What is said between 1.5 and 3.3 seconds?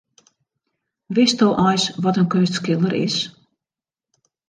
eins wat in keunstskilder is?